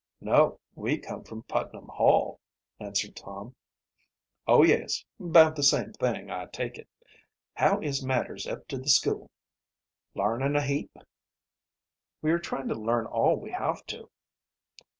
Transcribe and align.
"No; 0.19 0.59
we 0.73 0.97
come 0.97 1.23
from 1.23 1.43
Putnam 1.43 1.87
Hall," 1.89 2.39
answered 2.79 3.15
Tom. 3.15 3.55
"Oh, 4.47 4.63
yes 4.63 5.05
'bout 5.19 5.55
the 5.55 5.61
same 5.61 5.93
thing, 5.93 6.31
I 6.31 6.47
take 6.47 6.79
it. 6.79 6.89
How 7.53 7.79
is 7.81 8.03
matters 8.03 8.47
up 8.47 8.67
to 8.69 8.79
the 8.79 8.89
school 8.89 9.29
larnin' 10.15 10.55
a 10.55 10.63
heap?" 10.63 10.97
"We 12.23 12.31
are 12.31 12.39
trying 12.39 12.69
to 12.69 12.73
learn 12.73 13.05
all 13.05 13.35
we 13.35 13.51
have 13.51 13.85
to." 13.93 14.09